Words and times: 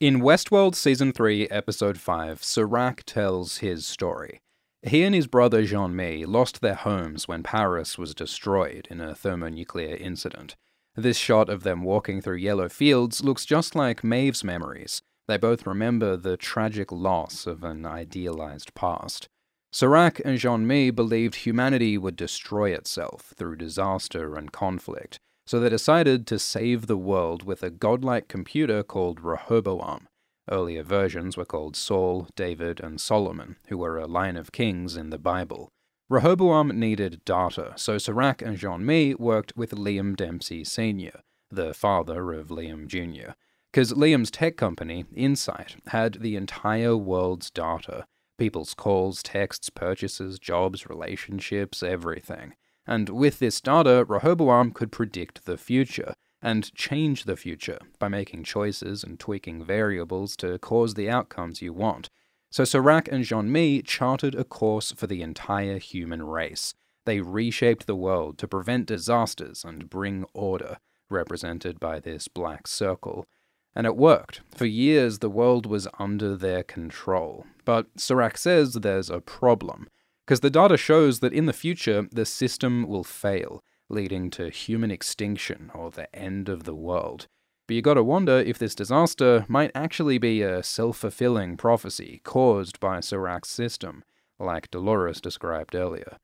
In 0.00 0.22
Westworld 0.22 0.76
Season 0.76 1.12
3, 1.12 1.48
Episode 1.48 2.00
5, 2.00 2.42
Serac 2.42 3.02
tells 3.04 3.58
his 3.58 3.86
story. 3.86 4.40
He 4.80 5.02
and 5.02 5.14
his 5.14 5.26
brother 5.26 5.62
Jean 5.62 5.94
Mi 5.94 6.24
lost 6.24 6.62
their 6.62 6.74
homes 6.74 7.28
when 7.28 7.42
Paris 7.42 7.98
was 7.98 8.14
destroyed 8.14 8.88
in 8.90 9.02
a 9.02 9.14
thermonuclear 9.14 9.96
incident. 9.96 10.56
This 10.94 11.18
shot 11.18 11.50
of 11.50 11.64
them 11.64 11.82
walking 11.82 12.22
through 12.22 12.36
yellow 12.36 12.70
fields 12.70 13.22
looks 13.22 13.44
just 13.44 13.74
like 13.74 14.02
Maeve's 14.02 14.42
memories. 14.42 15.02
They 15.28 15.36
both 15.36 15.66
remember 15.66 16.16
the 16.16 16.38
tragic 16.38 16.90
loss 16.90 17.46
of 17.46 17.62
an 17.62 17.84
idealized 17.84 18.72
past. 18.72 19.28
Serac 19.70 20.18
and 20.24 20.38
Jean 20.38 20.66
Mi 20.66 20.88
believed 20.88 21.34
humanity 21.34 21.98
would 21.98 22.16
destroy 22.16 22.70
itself 22.70 23.34
through 23.36 23.56
disaster 23.56 24.34
and 24.34 24.50
conflict, 24.50 25.20
so 25.50 25.58
they 25.58 25.68
decided 25.68 26.28
to 26.28 26.38
save 26.38 26.86
the 26.86 26.96
world 26.96 27.42
with 27.42 27.64
a 27.64 27.70
godlike 27.70 28.28
computer 28.28 28.84
called 28.84 29.20
Rehoboam. 29.20 30.06
Earlier 30.48 30.84
versions 30.84 31.36
were 31.36 31.44
called 31.44 31.74
Saul, 31.74 32.28
David, 32.36 32.78
and 32.78 33.00
Solomon, 33.00 33.56
who 33.66 33.76
were 33.76 33.98
a 33.98 34.06
line 34.06 34.36
of 34.36 34.52
kings 34.52 34.94
in 34.94 35.10
the 35.10 35.18
Bible. 35.18 35.68
Rehoboam 36.08 36.78
needed 36.78 37.24
data, 37.24 37.72
so 37.74 37.98
Serac 37.98 38.42
and 38.42 38.58
Jean 38.58 38.86
Mi 38.86 39.16
worked 39.16 39.56
with 39.56 39.72
Liam 39.72 40.14
Dempsey 40.14 40.62
Sr., 40.62 41.20
the 41.50 41.74
father 41.74 42.32
of 42.32 42.50
Liam 42.50 42.86
Jr., 42.86 43.32
because 43.72 43.92
Liam's 43.92 44.30
tech 44.30 44.56
company, 44.56 45.04
Incite, 45.12 45.78
had 45.88 46.20
the 46.20 46.36
entire 46.36 46.96
world's 46.96 47.50
data 47.50 48.06
people's 48.38 48.72
calls, 48.72 49.20
texts, 49.20 49.68
purchases, 49.68 50.38
jobs, 50.38 50.88
relationships, 50.88 51.82
everything. 51.82 52.54
And 52.90 53.08
with 53.08 53.38
this 53.38 53.60
data, 53.60 54.04
Rehoboam 54.08 54.72
could 54.72 54.90
predict 54.90 55.44
the 55.44 55.56
future 55.56 56.12
and 56.42 56.74
change 56.74 57.22
the 57.22 57.36
future 57.36 57.78
by 58.00 58.08
making 58.08 58.42
choices 58.42 59.04
and 59.04 59.18
tweaking 59.18 59.64
variables 59.64 60.34
to 60.38 60.58
cause 60.58 60.94
the 60.94 61.08
outcomes 61.08 61.62
you 61.62 61.72
want. 61.72 62.08
So 62.50 62.64
Serac 62.64 63.06
and 63.06 63.22
Jean 63.22 63.52
Mi 63.52 63.80
charted 63.80 64.34
a 64.34 64.42
course 64.42 64.90
for 64.90 65.06
the 65.06 65.22
entire 65.22 65.78
human 65.78 66.24
race. 66.24 66.74
They 67.06 67.20
reshaped 67.20 67.86
the 67.86 67.94
world 67.94 68.38
to 68.38 68.48
prevent 68.48 68.86
disasters 68.86 69.64
and 69.64 69.88
bring 69.88 70.24
order, 70.34 70.78
represented 71.08 71.78
by 71.78 72.00
this 72.00 72.26
black 72.26 72.66
circle. 72.66 73.28
And 73.72 73.86
it 73.86 73.96
worked. 73.96 74.40
For 74.52 74.66
years, 74.66 75.20
the 75.20 75.30
world 75.30 75.64
was 75.64 75.86
under 76.00 76.34
their 76.34 76.64
control. 76.64 77.46
But 77.64 77.86
Serac 77.96 78.36
says 78.36 78.72
there's 78.72 79.10
a 79.10 79.20
problem 79.20 79.88
because 80.26 80.40
the 80.40 80.50
data 80.50 80.76
shows 80.76 81.20
that 81.20 81.32
in 81.32 81.46
the 81.46 81.52
future 81.52 82.06
the 82.12 82.24
system 82.24 82.86
will 82.86 83.04
fail, 83.04 83.62
leading 83.88 84.30
to 84.30 84.50
human 84.50 84.90
extinction 84.90 85.70
or 85.74 85.90
the 85.90 86.14
end 86.14 86.48
of 86.48 86.64
the 86.64 86.74
world. 86.74 87.26
But 87.66 87.74
you 87.74 87.82
gotta 87.82 88.02
wonder 88.02 88.38
if 88.38 88.58
this 88.58 88.74
disaster 88.74 89.44
might 89.48 89.70
actually 89.74 90.18
be 90.18 90.42
a 90.42 90.62
self 90.62 90.98
fulfilling 90.98 91.56
prophecy 91.56 92.20
caused 92.24 92.80
by 92.80 93.00
Serac's 93.00 93.50
system, 93.50 94.02
like 94.38 94.70
Dolores 94.70 95.20
described 95.20 95.74
earlier. 95.74 96.18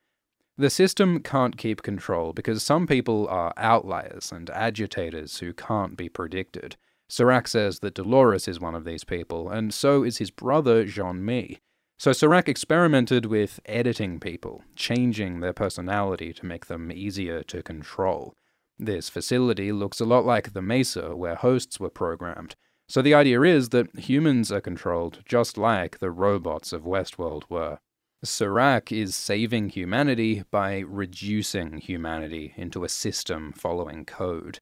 The 0.58 0.70
system 0.70 1.20
can't 1.20 1.58
keep 1.58 1.83
control 1.83 2.33
because 2.33 2.62
some 2.62 2.86
people 2.86 3.28
are 3.28 3.53
outliers 3.58 4.33
and 4.33 4.48
agitators 4.50 5.38
who 5.38 5.53
can't 5.53 5.98
be 5.98 6.08
predicted. 6.08 6.77
Serac 7.08 7.47
says 7.47 7.81
that 7.81 7.94
Dolores 7.94 8.48
is 8.48 8.58
one 8.58 8.75
of 8.75 8.84
these 8.84 9.05
people, 9.05 9.50
and 9.50 9.72
so 9.72 10.03
is 10.03 10.19
his 10.19 10.31
brother 10.31 10.84
Jean 10.84 11.25
Mi. 11.25 11.60
So 11.98 12.12
Serac 12.12 12.48
experimented 12.48 13.27
with 13.27 13.58
editing 13.64 14.20
people, 14.20 14.62
changing 14.75 15.41
their 15.41 15.55
personality 15.55 16.33
to 16.34 16.47
make 16.47 16.66
them 16.66 16.92
easier 16.92 17.42
to 17.44 17.62
control. 17.62 18.34
This 18.78 19.08
facility 19.08 19.72
looks 19.72 20.00
a 20.00 20.05
lot 20.05 20.27
like 20.27 20.53
the 20.53 20.61
Mesa, 20.61 21.16
where 21.16 21.36
hosts 21.36 21.80
were 21.80 21.88
programmed. 21.88 22.55
So 22.88 23.00
the 23.00 23.14
idea 23.14 23.41
is 23.42 23.70
that 23.70 23.98
humans 23.98 24.53
are 24.53 24.61
controlled 24.61 25.22
just 25.25 25.56
like 25.56 25.98
the 25.98 26.11
robots 26.11 26.72
of 26.72 26.83
Westworld 26.83 27.44
were. 27.48 27.78
Serac 28.22 28.92
is 28.92 29.14
saving 29.14 29.70
humanity 29.70 30.44
by 30.50 30.81
reducing 30.81 31.78
humanity 31.78 32.53
into 32.56 32.84
a 32.84 32.88
system 32.88 33.53
following 33.53 34.04
code. 34.04 34.59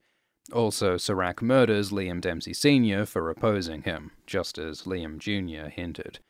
Also, 0.53 0.97
Serac 0.97 1.43
murders 1.43 1.91
Liam 1.91 2.21
Dempsey 2.21 2.53
Sr. 2.53 3.07
for 3.07 3.31
opposing 3.31 3.83
him, 3.83 4.13
just 4.27 4.59
as 4.59 4.83
Liam 4.83 5.19
Jr. 5.19 5.69
hinted. 5.69 6.21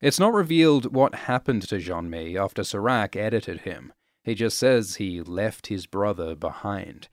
It's 0.00 0.18
not 0.18 0.32
revealed 0.32 0.94
what 0.94 1.14
happened 1.14 1.62
to 1.68 1.78
Jean 1.78 2.08
Mi 2.08 2.36
after 2.36 2.64
Serac 2.64 3.16
edited 3.16 3.60
him. 3.60 3.92
He 4.24 4.34
just 4.34 4.58
says 4.58 4.96
he 4.96 5.20
left 5.20 5.66
his 5.66 5.86
brother 5.86 6.34
behind. 6.34 7.08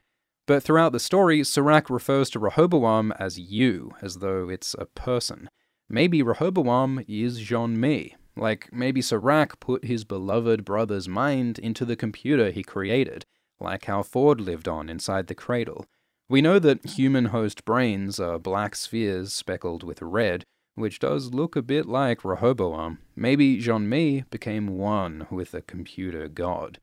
But 0.45 0.63
throughout 0.63 0.93
the 0.93 0.99
story, 0.99 1.43
Serac 1.43 1.89
refers 1.89 2.29
to 2.29 2.39
Rehoboam 2.39 3.11
as 3.19 3.37
you, 3.37 3.91
as 4.01 4.19
though 4.19 4.47
it's 4.47 4.73
a 4.79 4.85
person. 4.85 5.49
Maybe 5.89 6.23
Rehoboam 6.23 7.03
is 7.07 7.39
Jean 7.39 7.77
Mi. 7.77 8.15
Like, 8.37 8.69
maybe 8.71 9.01
Serac 9.01 9.59
put 9.59 9.83
his 9.83 10.05
beloved 10.05 10.63
brother's 10.63 11.09
mind 11.09 11.59
into 11.59 11.83
the 11.83 11.95
computer 11.95 12.51
he 12.51 12.63
created, 12.63 13.25
like 13.59 13.85
how 13.85 14.03
Ford 14.03 14.39
lived 14.39 14.67
on 14.67 14.89
inside 14.89 15.27
the 15.27 15.35
cradle. 15.35 15.85
We 16.29 16.41
know 16.41 16.59
that 16.59 16.85
human 16.85 17.25
host 17.25 17.65
brains 17.65 18.19
are 18.19 18.39
black 18.39 18.75
spheres 18.75 19.33
speckled 19.33 19.83
with 19.83 20.01
red, 20.01 20.45
which 20.77 20.99
does 20.99 21.33
look 21.33 21.55
a 21.55 21.61
bit 21.61 21.88
like 21.88 22.23
Rehoboam. 22.23 22.99
Maybe 23.15 23.57
Jean 23.57 23.89
Mi 23.89 24.23
became 24.29 24.77
one 24.77 25.25
with 25.31 25.51
the 25.51 25.61
computer 25.61 26.27
god. 26.27 26.79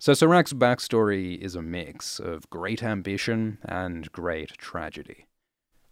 So 0.00 0.12
Serac's 0.12 0.52
backstory 0.52 1.38
is 1.38 1.54
a 1.54 1.62
mix 1.62 2.18
of 2.18 2.50
great 2.50 2.82
ambition 2.82 3.58
and 3.64 4.10
great 4.10 4.58
tragedy. 4.58 5.26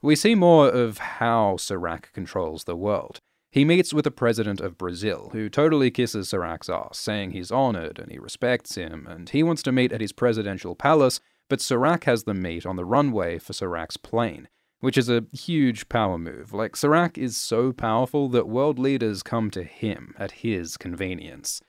We 0.03 0.17
see 0.17 0.35
more 0.35 0.69
of 0.69 0.99
how 0.99 1.57
Serac 1.57 2.13
controls 2.13 2.65
the 2.65 2.77
world. 2.77 3.21
He 3.53 3.65
meets 3.65 3.95
with 3.95 4.05
the 4.05 4.11
president 4.11 4.61
of 4.61 4.77
Brazil, 4.77 5.31
who 5.33 5.49
totally 5.49 5.91
kisses 5.93 6.29
Serac's 6.29 6.69
ass, 6.69 6.99
saying 6.99 7.31
he's 7.31 7.53
honored 7.53 7.99
and 8.01 8.11
he 8.11 8.19
respects 8.19 8.75
him, 8.75 9.07
and 9.09 9.29
he 9.31 9.45
wants 9.45 9.63
to 9.63 9.73
meet 9.73 9.93
at 9.93 10.01
his 10.01 10.13
presidential 10.13 10.75
palace, 10.75 11.21
but 11.49 11.61
Serac 11.61 12.05
has 12.05 12.25
them 12.25 12.43
meet 12.43 12.67
on 12.67 12.75
the 12.75 12.85
runway 12.85 13.39
for 13.39 13.53
Serac's 13.53 13.97
plane 13.97 14.49
which 14.87 14.97
is 14.97 15.09
a 15.09 15.25
huge 15.33 15.89
power 15.89 16.17
move. 16.17 16.53
Like, 16.53 16.77
Serac 16.77 17.19
is 17.19 17.37
so 17.37 17.73
powerful 17.73 18.29
that 18.29 18.47
world 18.47 18.79
leaders 18.79 19.25
come 19.25 19.51
to 19.51 19.65
him 19.65 20.15
at 20.17 20.47
his 20.47 20.77
convenience. 20.77 21.61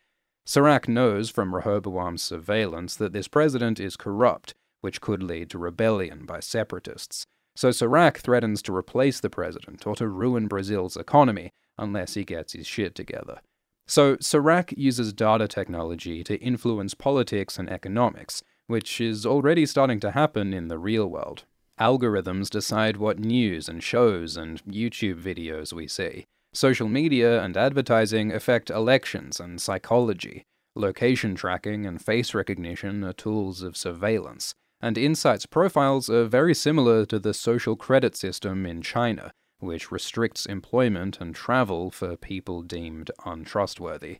Serac 0.45 0.87
knows 0.87 1.31
from 1.31 1.55
Rehoboam's 1.55 2.21
surveillance 2.21 2.95
that 2.97 3.13
this 3.13 3.27
president 3.27 3.79
is 3.79 3.97
corrupt, 3.97 4.53
which 4.81 5.01
could 5.01 5.23
lead 5.23 5.49
to 5.49 5.57
rebellion 5.57 6.27
by 6.27 6.41
separatists. 6.41 7.25
So 7.55 7.71
Serac 7.71 8.19
threatens 8.19 8.61
to 8.61 8.75
replace 8.75 9.19
the 9.19 9.31
president 9.31 9.87
or 9.87 9.95
to 9.95 10.07
ruin 10.07 10.47
Brazil's 10.47 10.95
economy 10.95 11.49
unless 11.75 12.13
he 12.13 12.23
gets 12.23 12.53
his 12.53 12.67
shit 12.67 12.93
together. 12.93 13.39
So 13.87 14.17
Serac 14.21 14.75
uses 14.77 15.11
data 15.11 15.47
technology 15.47 16.23
to 16.23 16.37
influence 16.37 16.93
politics 16.93 17.57
and 17.57 17.67
economics, 17.67 18.43
which 18.67 19.01
is 19.01 19.25
already 19.25 19.65
starting 19.65 19.99
to 20.01 20.11
happen 20.11 20.53
in 20.53 20.67
the 20.67 20.77
real 20.77 21.07
world. 21.07 21.45
Algorithms 21.79 22.49
decide 22.49 22.97
what 22.97 23.19
news 23.19 23.69
and 23.69 23.83
shows 23.83 24.35
and 24.35 24.63
YouTube 24.65 25.21
videos 25.21 25.71
we 25.71 25.87
see. 25.87 26.25
Social 26.53 26.87
media 26.87 27.41
and 27.43 27.55
advertising 27.55 28.31
affect 28.31 28.71
elections 28.71 29.39
and 29.39 29.61
psychology. 29.61 30.43
Location 30.75 31.35
tracking 31.35 31.85
and 31.85 32.01
face 32.01 32.33
recognition 32.33 33.03
are 33.03 33.13
tools 33.13 33.61
of 33.61 33.77
surveillance. 33.77 34.55
And 34.81 34.97
Incite's 34.97 35.45
profiles 35.45 36.09
are 36.09 36.25
very 36.25 36.55
similar 36.55 37.05
to 37.07 37.19
the 37.19 37.33
social 37.33 37.75
credit 37.75 38.15
system 38.15 38.65
in 38.65 38.81
China, 38.81 39.31
which 39.59 39.91
restricts 39.91 40.45
employment 40.45 41.19
and 41.19 41.35
travel 41.35 41.91
for 41.91 42.15
people 42.15 42.63
deemed 42.63 43.11
untrustworthy. 43.25 44.17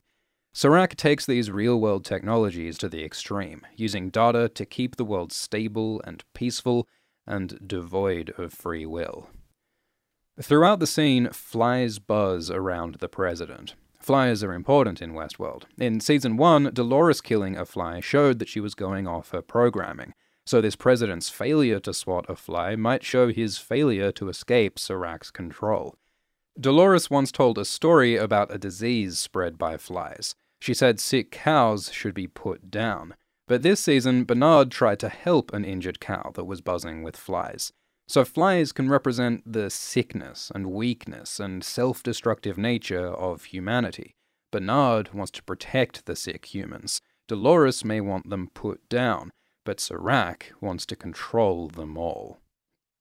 Serac 0.54 0.96
takes 0.96 1.26
these 1.26 1.52
real 1.52 1.80
world 1.80 2.04
technologies 2.04 2.80
to 2.80 2.90
the 2.90 3.04
extreme, 3.04 3.62
using 3.76 4.10
data 4.10 4.50
to 4.50 4.66
keep 4.66 4.96
the 4.96 5.06
world 5.06 5.32
stable 5.32 6.02
and 6.06 6.24
peaceful 6.34 6.88
and 7.28 7.60
devoid 7.68 8.34
of 8.38 8.54
free 8.54 8.86
will. 8.86 9.30
Throughout 10.42 10.80
the 10.80 10.88
scene, 10.88 11.30
flies 11.32 12.00
buzz 12.00 12.50
around 12.52 12.96
the 12.96 13.10
president. 13.10 13.76
Flies 14.00 14.44
are 14.44 14.54
important 14.54 15.02
in 15.02 15.14
Westworld. 15.14 15.64
In 15.78 16.00
Season 16.00 16.38
1, 16.38 16.72
Dolores 16.74 17.22
killing 17.22 17.58
a 17.58 17.66
fly 17.66 18.00
showed 18.00 18.40
that 18.40 18.48
she 18.48 18.60
was 18.60 18.76
going 18.76 19.08
off 19.08 19.32
her 19.32 19.42
programming, 19.42 20.14
so 20.46 20.62
this 20.62 20.76
president's 20.78 21.30
failure 21.30 21.80
to 21.82 21.94
swat 21.94 22.26
a 22.30 22.36
fly 22.36 22.76
might 22.76 23.04
show 23.04 23.28
his 23.28 23.58
failure 23.58 24.12
to 24.14 24.30
escape 24.30 24.80
Serac's 24.80 25.30
control. 25.30 25.96
Dolores 26.58 27.10
once 27.10 27.32
told 27.32 27.58
a 27.58 27.66
story 27.66 28.16
about 28.16 28.54
a 28.54 28.58
disease 28.58 29.20
spread 29.20 29.58
by 29.58 29.76
flies. 29.78 30.36
She 30.60 30.74
said 30.74 31.00
sick 31.00 31.30
cows 31.32 31.92
should 31.92 32.14
be 32.14 32.28
put 32.28 32.72
down. 32.72 33.16
But 33.48 33.64
this 33.64 33.80
season, 33.80 34.26
Bernard 34.26 34.72
tried 34.72 35.00
to 35.00 35.10
help 35.10 35.54
an 35.54 35.64
injured 35.64 36.02
cow 36.02 36.32
that 36.36 36.44
was 36.46 36.62
buzzing 36.62 37.02
with 37.02 37.16
flies. 37.16 37.72
So 38.08 38.26
flies 38.26 38.72
can 38.72 38.90
represent 38.90 39.52
the 39.52 39.70
sickness 39.70 40.52
and 40.54 40.72
weakness 40.72 41.40
and 41.40 41.64
self 41.64 42.04
destructive 42.04 42.58
nature 42.58 43.08
of 43.08 43.46
humanity. 43.46 44.16
Bernard 44.52 45.14
wants 45.14 45.32
to 45.32 45.44
protect 45.44 46.06
the 46.06 46.16
sick 46.16 46.54
humans. 46.54 47.02
Dolores 47.28 47.84
may 47.84 48.00
want 48.02 48.30
them 48.30 48.50
put 48.54 48.88
down, 48.90 49.32
but 49.66 49.80
Serac 49.80 50.54
wants 50.62 50.86
to 50.86 50.96
control 50.96 51.68
them 51.68 51.98
all. 51.98 52.40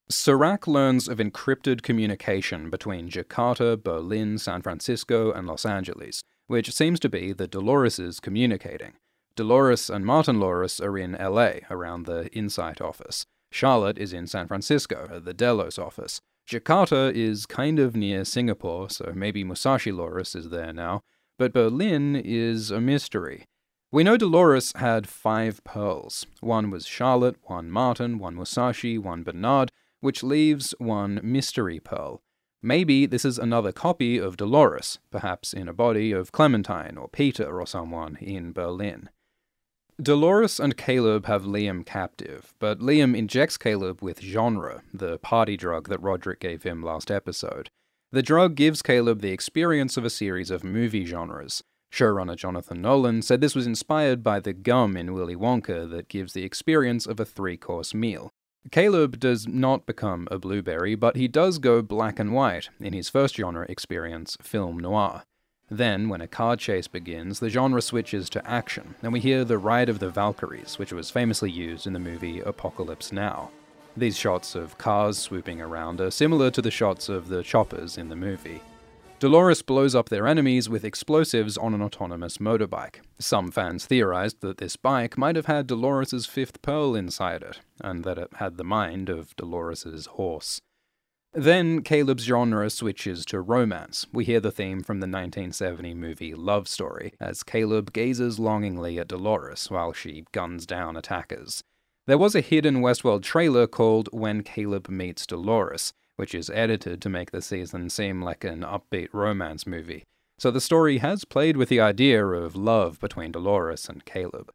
Serac 0.09 0.67
learns 0.67 1.09
of 1.09 1.19
encrypted 1.19 1.83
communication 1.83 2.71
between 2.71 3.09
Jakarta, 3.09 3.81
Berlin, 3.81 4.39
San 4.39 4.63
Francisco, 4.63 5.33
and 5.33 5.47
Los 5.47 5.67
Angeles, 5.67 6.23
which 6.47 6.73
seems 6.73 7.01
to 7.01 7.09
be 7.09 7.33
that 7.33 7.51
Dolores 7.51 7.99
is 7.99 8.21
communicating. 8.21 8.95
Dolores 9.37 9.91
and 9.91 10.07
Martin 10.07 10.41
Loris 10.41 10.81
are 10.81 10.97
in 10.97 11.13
LA 11.13 11.59
around 11.71 12.07
the 12.07 12.31
Incite 12.37 12.81
office. 12.81 13.27
Charlotte 13.53 13.99
is 13.99 14.15
in 14.15 14.27
San 14.27 14.49
Francisco 14.49 15.09
at 15.13 15.27
the 15.27 15.35
Delos 15.35 15.79
office. 15.79 16.23
Jakarta 16.49 17.13
is 17.13 17.45
kind 17.45 17.79
of 17.79 17.95
near 17.95 18.25
Singapore, 18.25 18.89
so 18.89 19.13
maybe 19.15 19.45
Musashi 19.45 19.93
Loris 19.93 20.35
is 20.35 20.49
there 20.49 20.73
now, 20.73 21.03
but 21.39 21.53
Berlin 21.53 22.17
is 22.17 22.71
a 22.71 22.81
mystery. 22.81 23.45
We 23.93 24.05
know 24.05 24.17
Dolores 24.17 24.73
had 24.77 25.07
five 25.07 25.63
pearls. 25.65 26.25
One 26.41 26.71
was 26.71 26.87
Charlotte, 26.87 27.37
one 27.43 27.71
Martin, 27.71 28.19
one 28.19 28.37
Musashi, 28.37 28.97
one 28.97 29.23
Bernard, 29.23 29.71
which 30.01 30.23
leaves 30.23 30.75
one 30.79 31.21
mystery 31.23 31.79
pearl. 31.79 32.23
Maybe 32.63 33.05
this 33.05 33.27
is 33.27 33.39
another 33.39 33.71
copy 33.71 34.17
of 34.17 34.39
Dolores, 34.39 34.99
perhaps 35.11 35.53
in 35.53 35.69
a 35.69 35.75
body 35.75 36.11
of 36.13 36.33
Clementine 36.33 36.97
or 36.97 37.09
Peter 37.09 37.61
or 37.61 37.67
someone 37.67 38.17
in 38.17 38.53
Berlin. 38.53 39.11
Dolores 40.01 40.61
and 40.61 40.77
Caleb 40.77 41.25
have 41.25 41.45
Liam 41.45 41.85
captive, 41.85 42.53
but 42.59 42.81
Liam 42.81 43.17
injects 43.17 43.57
Caleb 43.57 44.03
with 44.03 44.21
genre, 44.21 44.83
the 44.93 45.19
party 45.19 45.57
drug 45.57 45.89
that 45.89 46.03
Roderick 46.03 46.41
gave 46.41 46.65
him 46.65 46.83
last 46.83 47.11
episode. 47.11 47.71
The 48.13 48.23
drug 48.23 48.57
gives 48.57 48.83
Caleb 48.83 49.23
the 49.23 49.33
experience 49.33 49.97
of 49.97 50.05
a 50.05 50.11
series 50.11 50.51
of 50.51 50.63
movie 50.63 51.07
genres. 51.07 51.63
Showrunner 51.91 52.37
Jonathan 52.37 52.83
Nolan 52.83 53.23
said 53.23 53.41
this 53.41 53.55
was 53.55 53.67
inspired 53.67 54.23
by 54.23 54.39
the 54.39 54.53
gum 54.53 54.99
in 54.99 55.15
Willy 55.15 55.35
Wonka 55.35 55.89
that 55.89 56.09
gives 56.09 56.35
the 56.35 56.45
experience 56.45 57.07
of 57.07 57.19
a 57.19 57.25
three 57.25 57.57
course 57.57 57.95
meal. 57.95 58.29
Caleb 58.71 59.19
does 59.19 59.49
not 59.49 59.87
become 59.87 60.29
a 60.31 60.39
blueberry, 60.39 60.95
but 60.95 61.17
he 61.17 61.27
does 61.27 61.59
go 61.59 61.81
black 61.81 62.19
and 62.19 62.35
white 62.35 62.69
in 62.81 62.93
his 62.93 63.09
first 63.09 63.37
genre 63.37 63.65
experience, 63.67 64.37
film 64.43 64.79
noir. 64.79 65.23
Then, 65.71 66.09
when 66.09 66.21
a 66.21 66.29
car 66.29 66.57
chase 66.57 66.87
begins, 66.87 67.41
the 67.41 67.51
genre 67.51 67.83
switches 67.83 68.31
to 68.31 68.49
action, 68.49 68.95
and 69.03 69.13
we 69.13 69.21
hear 69.21 69.45
the 69.45 69.59
Ride 69.59 69.89
of 69.89 69.99
the 69.99 70.11
Valkyries, 70.11 70.79
which 70.79 70.93
was 70.93 71.11
famously 71.11 71.51
used 71.51 71.87
in 71.87 71.93
the 71.93 71.99
movie 71.99 72.41
Apocalypse 72.41 73.11
Now. 73.11 73.51
These 73.97 74.17
shots 74.17 74.55
of 74.55 74.79
cars 74.79 75.19
swooping 75.19 75.61
around 75.61 76.01
are 76.01 76.11
similar 76.11 76.51
to 76.53 76.63
the 76.63 76.71
shots 76.71 77.09
of 77.09 77.29
the 77.29 77.43
choppers 77.43 77.99
in 77.99 78.11
the 78.11 78.17
movie. 78.17 78.61
Dolores 79.19 79.63
blows 79.63 79.95
up 79.95 80.11
their 80.11 80.27
enemies 80.27 80.69
with 80.69 80.85
explosives 80.85 81.57
on 81.57 81.73
an 81.73 81.81
autonomous 81.81 82.37
motorbike. 82.37 82.97
Some 83.19 83.51
fans 83.51 83.87
theorized 83.87 84.43
that 84.43 84.59
this 84.59 84.77
bike 84.77 85.17
might 85.17 85.37
have 85.37 85.47
had 85.47 85.67
Dolores's 85.67 86.27
fifth 86.27 86.61
pearl 86.61 86.95
inside 86.95 87.43
it, 87.43 87.61
and 87.81 88.05
that 88.05 88.19
it 88.19 88.29
had 88.35 88.59
the 88.59 88.65
mind 88.65 89.09
of 89.09 89.35
Dolores's 89.37 90.05
horse. 90.07 90.61
Then 91.39 91.83
Caleb's 91.83 92.25
genre 92.25 92.71
switches 92.71 93.27
to 93.27 93.43
romance. 93.43 94.07
We 94.11 94.25
hear 94.25 94.41
the 94.41 94.51
theme 94.51 94.83
from 94.83 95.01
the 95.01 95.07
1970 95.07 95.93
movie 95.93 96.35
Love 96.35 96.67
Story, 96.67 97.13
as 97.21 97.43
Caleb 97.43 97.93
gazes 97.93 98.39
longingly 98.39 98.99
at 98.99 99.09
Dolores 99.09 99.71
while 99.71 99.93
she 99.93 100.25
guns 100.33 100.65
down 100.65 100.97
attackers. 100.97 101.63
There 102.07 102.17
was 102.17 102.35
a 102.35 102.41
hidden 102.41 102.77
Westworld 102.77 103.23
trailer 103.23 103.67
called 103.67 104.09
When 104.13 104.43
Caleb 104.45 104.89
Meets 104.89 105.27
Dolores, 105.27 105.93
which 106.17 106.35
is 106.35 106.49
edited 106.49 107.03
to 107.03 107.11
make 107.11 107.33
the 107.33 107.43
season 107.43 107.91
seem 107.91 108.23
like 108.23 108.43
an 108.43 108.63
upbeat 108.63 109.09
romance 109.13 109.67
movie. 109.67 110.05
So 110.39 110.51
the 110.51 110.59
story 110.59 110.99
has 110.99 111.27
played 111.27 111.59
with 111.59 111.69
the 111.69 111.81
idea 111.81 112.25
of 112.25 112.57
love 112.57 112.99
between 112.99 113.33
Dolores 113.33 113.91
and 113.91 114.07
Caleb. 114.07 114.51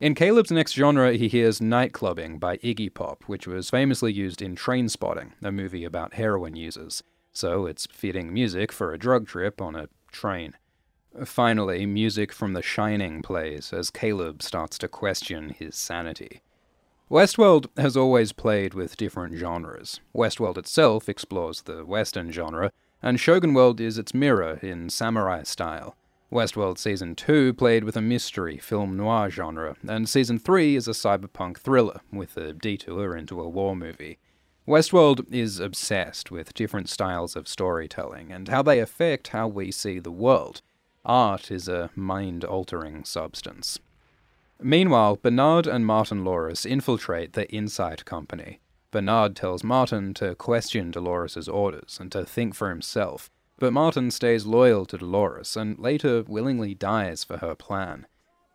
In 0.00 0.14
Caleb's 0.14 0.50
next 0.50 0.72
genre, 0.72 1.12
he 1.12 1.28
hears 1.28 1.60
Nightclubbing 1.60 2.40
by 2.40 2.56
Iggy 2.58 2.94
Pop, 2.94 3.24
which 3.26 3.46
was 3.46 3.68
famously 3.68 4.10
used 4.10 4.40
in 4.40 4.56
Trainspotting, 4.56 5.32
a 5.42 5.52
movie 5.52 5.84
about 5.84 6.14
heroin 6.14 6.56
users. 6.56 7.02
So 7.34 7.66
it's 7.66 7.86
fitting 7.92 8.32
music 8.32 8.72
for 8.72 8.94
a 8.94 8.98
drug 8.98 9.28
trip 9.28 9.60
on 9.60 9.76
a 9.76 9.90
train. 10.10 10.54
Finally, 11.26 11.84
music 11.84 12.32
from 12.32 12.54
The 12.54 12.62
Shining 12.62 13.20
plays 13.20 13.74
as 13.74 13.90
Caleb 13.90 14.42
starts 14.42 14.78
to 14.78 14.88
question 14.88 15.50
his 15.50 15.76
sanity. 15.76 16.40
Westworld 17.10 17.66
has 17.76 17.94
always 17.94 18.32
played 18.32 18.72
with 18.72 18.96
different 18.96 19.36
genres. 19.36 20.00
Westworld 20.16 20.56
itself 20.56 21.10
explores 21.10 21.60
the 21.60 21.84
Western 21.84 22.32
genre, 22.32 22.72
and 23.02 23.20
Shogun 23.20 23.52
World 23.52 23.82
is 23.82 23.98
its 23.98 24.14
mirror 24.14 24.58
in 24.62 24.88
samurai 24.88 25.42
style. 25.42 25.94
Westworld 26.32 26.78
Season 26.78 27.16
2 27.16 27.54
played 27.54 27.82
with 27.82 27.96
a 27.96 28.00
mystery 28.00 28.56
film 28.56 28.96
noir 28.96 29.28
genre, 29.30 29.74
and 29.88 30.08
Season 30.08 30.38
3 30.38 30.76
is 30.76 30.86
a 30.86 30.92
cyberpunk 30.92 31.58
thriller 31.58 32.00
with 32.12 32.36
a 32.36 32.52
detour 32.52 33.16
into 33.16 33.40
a 33.40 33.48
war 33.48 33.74
movie. 33.74 34.18
Westworld 34.66 35.26
is 35.32 35.58
obsessed 35.58 36.30
with 36.30 36.54
different 36.54 36.88
styles 36.88 37.34
of 37.34 37.48
storytelling 37.48 38.30
and 38.30 38.46
how 38.46 38.62
they 38.62 38.78
affect 38.78 39.28
how 39.28 39.48
we 39.48 39.72
see 39.72 39.98
the 39.98 40.12
world. 40.12 40.62
Art 41.04 41.50
is 41.50 41.66
a 41.66 41.90
mind 41.96 42.44
altering 42.44 43.04
substance. 43.04 43.80
Meanwhile, 44.62 45.18
Bernard 45.20 45.66
and 45.66 45.84
Martin 45.84 46.24
Loris 46.24 46.64
infiltrate 46.64 47.32
the 47.32 47.52
Incite 47.52 48.04
Company. 48.04 48.60
Bernard 48.92 49.34
tells 49.34 49.64
Martin 49.64 50.14
to 50.14 50.36
question 50.36 50.92
Dolores's 50.92 51.48
orders 51.48 51.98
and 52.00 52.12
to 52.12 52.24
think 52.24 52.54
for 52.54 52.68
himself, 52.68 53.30
but 53.60 53.72
Martin 53.72 54.10
stays 54.10 54.46
loyal 54.46 54.86
to 54.86 54.98
Dolores 54.98 55.56
and 55.56 55.78
later 55.78 56.24
willingly 56.26 56.74
dies 56.74 57.22
for 57.22 57.36
her 57.36 57.54
plan. 57.54 58.06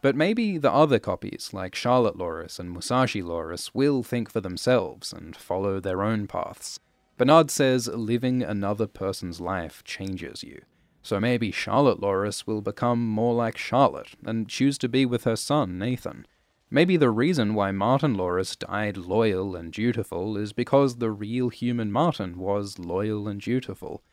But 0.02 0.16
maybe 0.16 0.58
the 0.58 0.72
other 0.72 1.00
copies, 1.00 1.52
like 1.54 1.74
Charlotte 1.74 2.18
Loris 2.18 2.60
and 2.60 2.72
Musashi 2.72 3.22
Loris, 3.22 3.74
will 3.74 4.04
think 4.04 4.30
for 4.30 4.42
themselves 4.42 5.14
and 5.14 5.36
follow 5.36 5.80
their 5.80 6.04
own 6.04 6.28
paths. 6.28 6.80
Bernard 7.18 7.50
says 7.50 7.88
living 7.88 8.44
another 8.44 8.88
person's 8.88 9.40
life 9.40 9.84
changes 9.84 10.44
you. 10.44 10.62
So 11.02 11.20
maybe 11.20 11.52
Charlotte 11.52 12.00
Loris 12.00 12.46
will 12.48 12.62
become 12.62 13.08
more 13.08 13.36
like 13.36 13.58
Charlotte 13.58 14.16
and 14.26 14.50
choose 14.50 14.78
to 14.80 14.90
be 14.90 15.06
with 15.06 15.24
her 15.24 15.36
son, 15.36 15.78
Nathan. 15.78 16.26
Maybe 16.72 16.98
the 16.98 17.12
reason 17.12 17.54
why 17.54 17.72
Martin 17.72 18.16
Loris 18.16 18.56
died 18.56 18.98
loyal 18.98 19.56
and 19.56 19.72
dutiful 19.72 20.36
is 20.36 20.52
because 20.52 20.98
the 20.98 21.12
real 21.12 21.50
human 21.50 21.92
Martin 21.92 22.40
was 22.40 22.80
loyal 22.80 23.28
and 23.28 23.40
dutiful. 23.40 24.04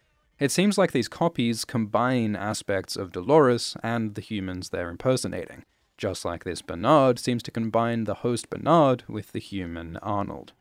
It 0.43 0.51
seems 0.51 0.77
like 0.77 0.91
these 0.91 1.07
copies 1.07 1.65
combine 1.65 2.35
aspects 2.35 2.97
of 2.97 3.13
Dolores 3.13 3.77
and 3.81 4.17
the 4.17 4.21
humans 4.21 4.71
they're 4.71 4.91
impersonating, 4.91 5.63
just 5.97 6.25
like 6.25 6.43
this 6.43 6.63
Bernard 6.63 7.21
seems 7.21 7.45
to 7.45 7.53
combine 7.53 8.03
the 8.03 8.15
host 8.27 8.51
Bernard 8.51 9.05
with 9.09 9.31
the 9.31 9.39
human 9.39 9.99
Arnold. 9.99 10.53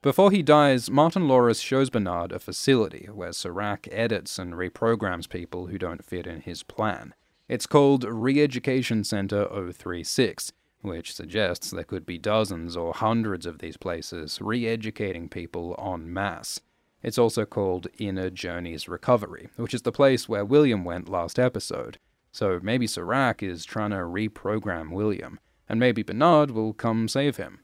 Before 0.00 0.30
he 0.30 0.42
dies, 0.42 0.90
Martin 0.90 1.28
Loris 1.28 1.60
shows 1.60 1.90
Bernard 1.90 2.32
a 2.32 2.38
facility 2.38 3.06
where 3.12 3.34
Serac 3.34 3.86
edits 3.92 4.38
and 4.38 4.54
reprograms 4.54 5.28
people 5.28 5.66
who 5.66 5.76
don't 5.76 6.02
fit 6.02 6.26
in 6.26 6.40
his 6.40 6.62
plan. 6.62 7.12
It's 7.50 7.66
called 7.66 8.04
Re-Education 8.04 9.04
Center 9.04 9.46
036, 9.46 10.54
which 10.80 11.12
suggests 11.12 11.70
there 11.70 11.84
could 11.84 12.06
be 12.06 12.16
dozens 12.16 12.78
or 12.78 12.94
hundreds 12.94 13.44
of 13.44 13.58
these 13.58 13.76
places 13.76 14.40
re-educating 14.40 15.28
people 15.28 15.78
en 15.78 16.10
masse. 16.10 16.62
It's 17.02 17.18
also 17.18 17.44
called 17.44 17.88
Inner 17.98 18.30
Journeys 18.30 18.88
Recovery, 18.88 19.48
which 19.56 19.74
is 19.74 19.82
the 19.82 19.92
place 19.92 20.28
where 20.28 20.44
William 20.44 20.84
went 20.84 21.08
last 21.08 21.38
episode. 21.38 21.98
So 22.30 22.60
maybe 22.62 22.86
Serac 22.86 23.42
is 23.42 23.64
trying 23.64 23.90
to 23.90 23.96
reprogram 23.96 24.92
William, 24.92 25.40
and 25.68 25.80
maybe 25.80 26.02
Bernard 26.02 26.52
will 26.52 26.72
come 26.72 27.08
save 27.08 27.36
him. 27.36 27.60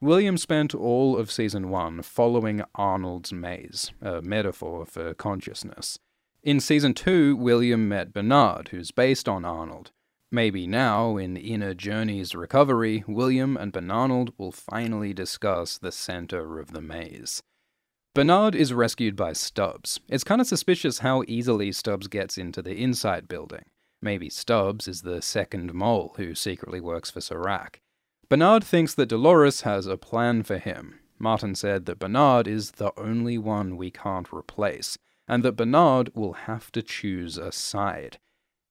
William 0.00 0.38
spent 0.38 0.74
all 0.74 1.16
of 1.16 1.30
season 1.30 1.68
one 1.68 2.02
following 2.02 2.62
Arnold's 2.74 3.32
maze, 3.32 3.92
a 4.00 4.22
metaphor 4.22 4.86
for 4.86 5.14
consciousness. 5.14 5.98
In 6.42 6.58
season 6.58 6.94
two, 6.94 7.36
William 7.36 7.86
met 7.88 8.14
Bernard, 8.14 8.68
who's 8.68 8.90
based 8.90 9.28
on 9.28 9.44
Arnold. 9.44 9.90
Maybe 10.32 10.66
now, 10.66 11.16
in 11.16 11.36
Inner 11.36 11.74
Journeys 11.74 12.34
Recovery, 12.34 13.04
William 13.06 13.56
and 13.56 13.72
Bernard 13.72 14.32
will 14.38 14.52
finally 14.52 15.12
discuss 15.12 15.76
the 15.76 15.92
center 15.92 16.58
of 16.58 16.72
the 16.72 16.80
maze. 16.80 17.42
Bernard 18.12 18.56
is 18.56 18.74
rescued 18.74 19.14
by 19.14 19.32
Stubbs. 19.32 20.00
It's 20.08 20.24
kind 20.24 20.40
of 20.40 20.46
suspicious 20.48 20.98
how 20.98 21.22
easily 21.28 21.70
Stubbs 21.70 22.08
gets 22.08 22.36
into 22.36 22.60
the 22.60 22.74
Incite 22.74 23.28
building. 23.28 23.66
Maybe 24.02 24.28
Stubbs 24.28 24.88
is 24.88 25.02
the 25.02 25.22
second 25.22 25.72
mole 25.74 26.14
who 26.16 26.34
secretly 26.34 26.80
works 26.80 27.08
for 27.08 27.20
Serac. 27.20 27.80
Bernard 28.28 28.64
thinks 28.64 28.96
that 28.96 29.10
Dolores 29.10 29.60
has 29.60 29.86
a 29.86 29.96
plan 29.96 30.42
for 30.42 30.58
him. 30.58 30.98
Martin 31.20 31.54
said 31.54 31.86
that 31.86 32.00
Bernard 32.00 32.48
is 32.48 32.72
the 32.72 32.92
only 32.98 33.38
one 33.38 33.76
we 33.76 33.92
can't 33.92 34.32
replace, 34.32 34.98
and 35.28 35.44
that 35.44 35.56
Bernard 35.56 36.10
will 36.16 36.32
have 36.32 36.72
to 36.72 36.82
choose 36.82 37.38
a 37.38 37.52
side. 37.52 38.18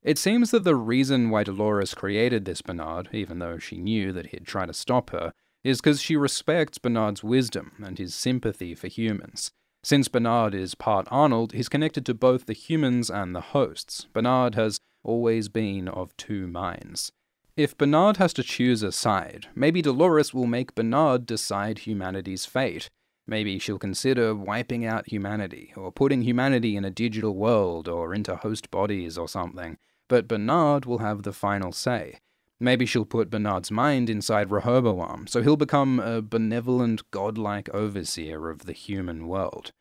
It 0.04 0.18
seems 0.18 0.52
that 0.52 0.66
the 0.66 0.76
reason 0.76 1.30
why 1.30 1.46
Dolores 1.46 1.94
created 1.94 2.44
this 2.44 2.62
Bernard, 2.62 3.08
even 3.14 3.40
though 3.40 3.58
she 3.58 3.78
knew 3.78 4.12
that 4.12 4.28
he'd 4.28 4.46
try 4.46 4.66
to 4.66 4.74
stop 4.74 5.12
her, 5.12 5.34
is 5.64 5.82
because 5.82 6.02
she 6.02 6.16
respects 6.16 6.78
Bernard's 6.78 7.24
wisdom 7.24 7.74
and 7.84 7.98
his 7.98 8.16
sympathy 8.16 8.76
for 8.76 8.88
humans. 8.88 9.52
Since 9.84 10.08
Bernard 10.10 10.54
is 10.54 10.76
part 10.76 11.08
Arnold, 11.10 11.54
he's 11.54 11.70
connected 11.70 12.06
to 12.06 12.14
both 12.14 12.46
the 12.46 12.54
humans 12.54 13.10
and 13.10 13.36
the 13.36 13.42
hosts. 13.42 14.08
Bernard 14.14 14.56
has 14.56 14.80
always 15.04 15.48
been 15.48 15.88
of 15.88 16.16
two 16.18 16.48
minds. 16.48 17.12
If 17.56 17.78
Bernard 17.78 18.18
has 18.18 18.34
to 18.34 18.44
choose 18.44 18.84
a 18.84 18.92
side, 18.92 19.48
maybe 19.56 19.82
Dolores 19.82 20.34
will 20.34 20.48
make 20.48 20.76
Bernard 20.76 21.26
decide 21.26 21.80
humanity's 21.80 22.46
fate. 22.46 22.90
Maybe 23.28 23.60
she'll 23.60 23.78
consider 23.78 24.34
wiping 24.34 24.86
out 24.86 25.10
humanity, 25.10 25.74
or 25.76 25.92
putting 25.92 26.24
humanity 26.24 26.76
in 26.76 26.86
a 26.86 26.90
digital 26.90 27.36
world, 27.36 27.88
or 27.88 28.14
into 28.14 28.36
host 28.38 28.72
bodies 28.72 29.18
or 29.18 29.28
something. 29.28 29.78
But 30.08 30.28
Bernard 30.28 30.86
will 30.86 31.00
have 31.00 31.24
the 31.24 31.34
final 31.34 31.72
say. 31.72 32.20
Maybe 32.60 32.86
she'll 32.86 33.06
put 33.06 33.30
Bernard's 33.30 33.72
mind 33.72 34.10
inside 34.10 34.52
Rehoboam, 34.52 35.28
so 35.28 35.42
he'll 35.42 35.56
become 35.56 36.00
a 36.00 36.22
benevolent, 36.22 37.10
godlike 37.12 37.70
overseer 37.70 38.50
of 38.50 38.66
the 38.66 38.74
human 38.74 39.28
world. 39.28 39.72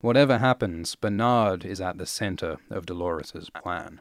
Whatever 0.00 0.38
happens, 0.38 0.94
Bernard 0.94 1.64
is 1.64 1.80
at 1.80 1.98
the 1.98 2.06
center 2.06 2.58
of 2.70 2.86
Dolores's 2.86 3.50
plan. 3.50 4.00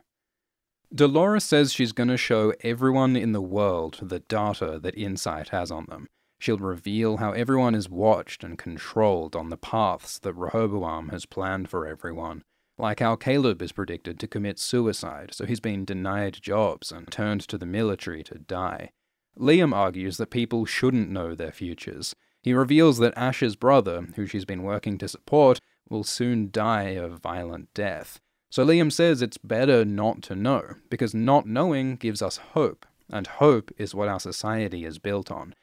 Dolores 0.94 1.44
says 1.44 1.74
she's 1.74 1.92
going 1.92 2.10
to 2.10 2.18
show 2.18 2.54
everyone 2.62 3.16
in 3.16 3.32
the 3.32 3.42
world 3.42 4.00
the 4.02 4.20
data 4.20 4.80
that 4.82 4.96
Incite 4.96 5.50
has 5.50 5.72
on 5.72 5.86
them. 5.90 6.08
She'll 6.40 6.60
reveal 6.60 7.18
how 7.18 7.32
everyone 7.32 7.74
is 7.74 7.90
watched 7.90 8.44
and 8.44 8.58
controlled 8.58 9.36
on 9.36 9.50
the 9.50 9.58
paths 9.58 10.20
that 10.20 10.34
Rehoboam 10.34 11.10
has 11.10 11.26
planned 11.26 11.70
for 11.70 11.88
everyone. 11.88 12.44
Like 12.78 13.00
how 13.00 13.16
Caleb 13.16 13.62
is 13.62 13.72
predicted 13.72 14.20
to 14.20 14.28
commit 14.28 14.60
suicide, 14.60 15.32
so 15.34 15.46
he's 15.46 15.60
been 15.60 15.84
denied 15.84 16.38
jobs 16.42 16.92
and 16.92 17.10
turned 17.12 17.42
to 17.48 17.58
the 17.58 17.66
military 17.66 18.24
to 18.26 18.38
die. 18.38 18.92
Liam 19.38 19.74
argues 19.74 20.18
that 20.18 20.30
people 20.30 20.66
shouldn't 20.66 21.10
know 21.10 21.34
their 21.34 21.52
futures. 21.52 22.16
He 22.44 22.54
reveals 22.54 23.00
that 23.00 23.18
Ash's 23.18 23.56
brother, 23.56 24.08
who 24.16 24.28
she's 24.28 24.46
been 24.46 24.64
working 24.64 24.98
to 25.00 25.08
support, 25.08 25.60
will 25.90 26.04
soon 26.04 26.50
die 26.52 26.90
a 26.90 27.08
violent 27.08 27.74
death. 27.74 28.20
So 28.50 28.66
Liam 28.66 28.92
says 28.92 29.22
it's 29.22 29.38
better 29.38 29.84
not 29.84 30.22
to 30.24 30.36
know, 30.36 30.76
because 30.90 31.14
not 31.14 31.48
knowing 31.48 31.96
gives 31.96 32.22
us 32.22 32.38
hope, 32.38 32.86
and 33.10 33.28
hope 33.28 33.72
is 33.78 33.96
what 33.96 34.08
our 34.08 34.20
society 34.20 34.86
is 34.86 35.00
built 35.00 35.32
on. 35.32 35.56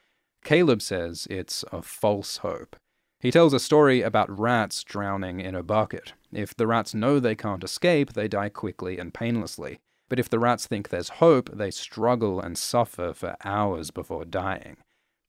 Caleb 0.43 0.81
says 0.81 1.27
it's 1.29 1.63
a 1.71 1.81
false 1.81 2.37
hope. 2.37 2.75
He 3.19 3.31
tells 3.31 3.53
a 3.53 3.59
story 3.59 4.01
about 4.01 4.37
rats 4.37 4.83
drowning 4.83 5.39
in 5.39 5.55
a 5.55 5.63
bucket. 5.63 6.13
If 6.35 6.55
the 6.55 6.67
rats 6.67 6.93
know 6.93 7.19
they 7.19 7.35
can't 7.35 7.63
escape, 7.63 8.13
they 8.13 8.27
die 8.27 8.49
quickly 8.49 8.99
and 8.99 9.13
painlessly. 9.13 9.79
But 10.09 10.19
if 10.19 10.29
the 10.29 10.39
rats 10.39 10.67
think 10.67 10.89
there's 10.89 11.17
hope, 11.23 11.49
they 11.51 11.71
struggle 11.71 12.39
and 12.39 12.57
suffer 12.57 13.13
for 13.13 13.37
hours 13.43 13.89
before 13.89 14.25
dying. 14.25 14.77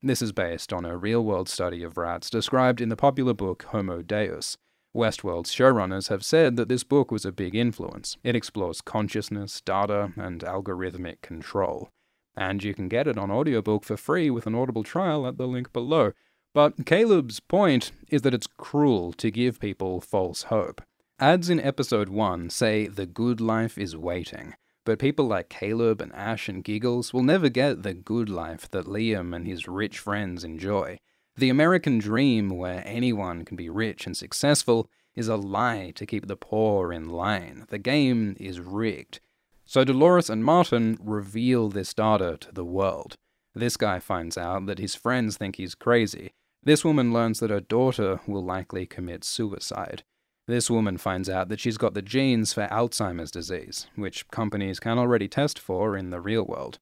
This 0.03 0.21
is 0.21 0.31
based 0.31 0.71
on 0.71 0.85
a 0.85 0.97
real 0.97 1.23
world 1.23 1.49
study 1.49 1.81
of 1.81 1.97
rats 1.97 2.29
described 2.29 2.81
in 2.81 2.89
the 2.89 2.95
popular 2.95 3.33
book 3.33 3.63
Homo 3.69 4.01
Deus. 4.01 4.57
Westworld's 4.93 5.53
showrunners 5.53 6.09
have 6.09 6.23
said 6.23 6.57
that 6.57 6.69
this 6.69 6.83
book 6.83 7.11
was 7.11 7.25
a 7.25 7.31
big 7.31 7.55
influence. 7.55 8.17
It 8.23 8.35
explores 8.35 8.81
consciousness, 8.81 9.61
data, 9.61 10.11
and 10.17 10.41
algorithmic 10.41 11.21
control 11.21 11.89
and 12.37 12.63
you 12.63 12.73
can 12.73 12.87
get 12.87 13.07
it 13.07 13.17
on 13.17 13.31
audiobook 13.31 13.83
for 13.83 13.97
free 13.97 14.29
with 14.29 14.45
an 14.45 14.53
Audible 14.53 14.83
trial 14.83 15.25
at 15.27 15.37
the 15.37 15.47
link 15.47 15.73
below. 15.73 16.13
But 16.53 16.85
Caleb's 16.85 17.39
point 17.39 17.91
is 18.09 18.21
that 18.21 18.33
it's 18.33 18.47
cruel 18.47 19.11
to 19.13 19.31
give 19.31 19.59
people 19.59 19.99
false 19.99 20.43
hope. 20.43 20.81
Ads 21.19 21.49
in 21.49 21.59
episode 21.59 22.09
1 22.09 22.51
say 22.51 22.85
the 22.85 23.07
good 23.07 23.41
life 23.41 23.75
is 23.79 23.97
waiting, 23.97 24.53
but 24.85 24.99
people 24.99 25.25
like 25.25 25.49
Caleb 25.49 25.99
and 25.99 26.13
Ash 26.13 26.47
and 26.47 26.63
Giggles 26.63 27.11
will 27.11 27.23
never 27.23 27.49
get 27.49 27.81
the 27.81 27.95
good 27.95 28.29
life 28.29 28.69
that 28.69 28.85
Liam 28.85 29.35
and 29.35 29.47
his 29.47 29.67
rich 29.67 29.97
friends 29.97 30.43
enjoy. 30.43 30.99
The 31.35 31.49
American 31.49 31.97
dream, 31.97 32.51
where 32.51 32.83
anyone 32.85 33.45
can 33.45 33.57
be 33.57 33.67
rich 33.67 34.05
and 34.05 34.15
successful, 34.15 34.91
is 35.15 35.27
a 35.27 35.37
lie 35.37 35.91
to 35.95 36.05
keep 36.05 36.27
the 36.27 36.35
poor 36.35 36.93
in 36.93 37.09
line. 37.09 37.65
The 37.69 37.79
game 37.79 38.37
is 38.39 38.59
rigged. 38.59 39.19
So 39.65 39.83
Dolores 39.83 40.29
and 40.29 40.45
Martin 40.45 40.99
reveal 41.01 41.69
this 41.69 41.95
data 41.95 42.37
to 42.41 42.51
the 42.51 42.63
world. 42.63 43.15
This 43.55 43.75
guy 43.75 43.97
finds 43.97 44.37
out 44.37 44.67
that 44.67 44.77
his 44.77 44.93
friends 44.93 45.35
think 45.35 45.55
he's 45.55 45.73
crazy. 45.73 46.29
This 46.61 46.85
woman 46.85 47.11
learns 47.11 47.39
that 47.39 47.49
her 47.49 47.59
daughter 47.59 48.19
will 48.27 48.45
likely 48.45 48.85
commit 48.85 49.23
suicide. 49.23 50.03
This 50.47 50.69
woman 50.69 50.97
finds 50.97 51.29
out 51.29 51.49
that 51.49 51.59
she's 51.59 51.77
got 51.77 51.93
the 51.93 52.01
genes 52.01 52.53
for 52.53 52.67
Alzheimer's 52.67 53.31
disease, 53.31 53.87
which 53.95 54.29
companies 54.29 54.79
can 54.79 54.97
already 54.97 55.27
test 55.27 55.59
for 55.59 55.97
in 55.97 56.09
the 56.09 56.21
real 56.21 56.45
world. 56.45 56.79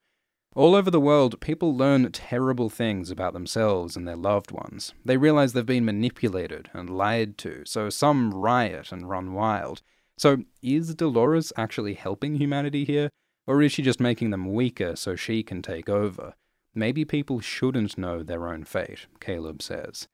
All 0.56 0.76
over 0.76 0.92
the 0.92 1.02
world, 1.02 1.42
people 1.42 1.76
learn 1.76 2.12
terrible 2.12 2.70
things 2.70 3.10
about 3.10 3.34
themselves 3.34 3.98
and 3.98 4.08
their 4.08 4.16
loved 4.16 4.52
ones. 4.52 4.94
They 5.04 5.18
realize 5.18 5.54
they've 5.54 5.66
been 5.66 5.84
manipulated 5.84 6.70
and 6.74 6.90
lied 6.90 7.40
to, 7.40 7.64
so 7.66 7.90
some 7.90 8.32
riot 8.32 8.92
and 8.92 9.10
run 9.10 9.34
wild. 9.34 9.82
So, 10.18 10.44
is 10.62 10.96
Dolores 10.96 11.52
actually 11.58 11.96
helping 11.96 12.36
humanity 12.36 12.86
here? 12.86 13.10
Or 13.48 13.62
is 13.62 13.72
she 13.72 13.82
just 13.82 14.00
making 14.00 14.30
them 14.30 14.54
weaker 14.54 14.96
so 14.96 15.16
she 15.16 15.44
can 15.44 15.62
take 15.62 15.90
over? 15.90 16.36
Maybe 16.74 17.04
people 17.04 17.40
shouldn't 17.40 17.98
know 17.98 18.24
their 18.24 18.48
own 18.48 18.64
fate, 18.64 19.08
Caleb 19.20 19.62
says. 19.62 20.08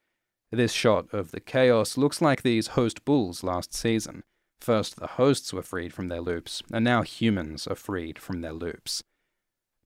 This 0.51 0.73
shot 0.73 1.07
of 1.13 1.31
the 1.31 1.39
chaos 1.39 1.97
looks 1.97 2.21
like 2.21 2.41
these 2.41 2.67
host 2.67 3.05
bulls 3.05 3.41
last 3.41 3.73
season. 3.73 4.23
First, 4.59 4.97
the 4.97 5.07
hosts 5.07 5.53
were 5.53 5.63
freed 5.63 5.93
from 5.93 6.09
their 6.09 6.19
loops, 6.19 6.61
and 6.73 6.83
now 6.83 7.03
humans 7.03 7.67
are 7.67 7.75
freed 7.75 8.19
from 8.19 8.41
their 8.41 8.51
loops. 8.51 9.01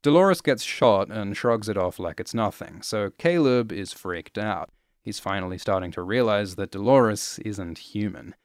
Dolores 0.01 0.41
gets 0.41 0.63
shot 0.63 1.09
and 1.09 1.37
shrugs 1.37 1.69
it 1.69 1.77
off 1.77 1.99
like 1.99 2.19
it's 2.19 2.33
nothing, 2.33 2.81
so 2.81 3.11
Caleb 3.17 3.71
is 3.71 3.93
freaked 3.93 4.37
out. 4.37 4.69
He's 5.03 5.19
finally 5.19 5.57
starting 5.57 5.91
to 5.91 6.01
realize 6.01 6.55
that 6.55 6.71
Dolores 6.71 7.39
isn't 7.45 7.77
human. 7.77 8.35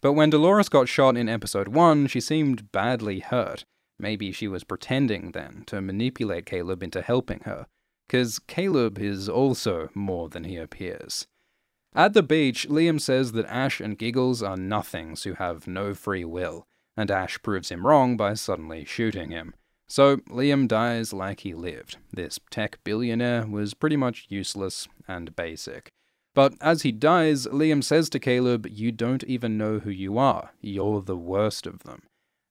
But 0.00 0.14
when 0.14 0.30
Dolores 0.30 0.68
got 0.68 0.88
shot 0.88 1.16
in 1.16 1.28
episode 1.28 1.68
1, 1.68 2.06
she 2.06 2.20
seemed 2.20 2.72
badly 2.72 3.20
hurt. 3.20 3.64
Maybe 3.98 4.32
she 4.32 4.48
was 4.48 4.64
pretending 4.64 5.32
then 5.32 5.64
to 5.66 5.80
manipulate 5.80 6.46
Caleb 6.46 6.82
into 6.82 7.02
helping 7.02 7.40
her, 7.40 7.66
because 8.08 8.38
Caleb 8.38 8.98
is 8.98 9.28
also 9.28 9.90
more 9.94 10.28
than 10.28 10.44
he 10.44 10.56
appears. 10.56 11.26
At 11.96 12.12
the 12.12 12.22
beach, 12.22 12.68
Liam 12.68 13.00
says 13.00 13.32
that 13.32 13.46
Ash 13.46 13.80
and 13.80 13.96
Giggles 13.96 14.42
are 14.42 14.58
nothings 14.58 15.22
who 15.22 15.32
have 15.32 15.66
no 15.66 15.94
free 15.94 16.26
will, 16.26 16.66
and 16.94 17.10
Ash 17.10 17.40
proves 17.42 17.70
him 17.70 17.86
wrong 17.86 18.18
by 18.18 18.34
suddenly 18.34 18.84
shooting 18.84 19.30
him. 19.30 19.54
So 19.88 20.18
Liam 20.28 20.68
dies 20.68 21.14
like 21.14 21.40
he 21.40 21.54
lived. 21.54 21.96
This 22.12 22.38
tech 22.50 22.84
billionaire 22.84 23.46
was 23.46 23.72
pretty 23.72 23.96
much 23.96 24.26
useless 24.28 24.88
and 25.08 25.34
basic. 25.34 25.90
But 26.34 26.52
as 26.60 26.82
he 26.82 26.92
dies, 26.92 27.46
Liam 27.46 27.82
says 27.82 28.10
to 28.10 28.18
Caleb, 28.18 28.66
You 28.70 28.92
don't 28.92 29.24
even 29.24 29.56
know 29.56 29.78
who 29.78 29.88
you 29.90 30.18
are. 30.18 30.50
You're 30.60 31.00
the 31.00 31.16
worst 31.16 31.66
of 31.66 31.84
them. 31.84 32.02